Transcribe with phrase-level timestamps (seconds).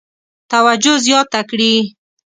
[0.51, 1.73] توجه زیاته کړي.